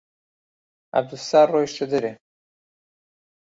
عەبدولستار 0.95 1.47
ڕۆیشتە 1.53 1.85
دەرێ. 1.93 2.13